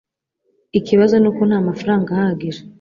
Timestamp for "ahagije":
2.13-2.61